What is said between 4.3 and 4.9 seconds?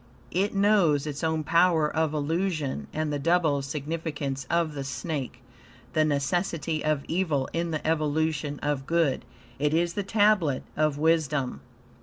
of the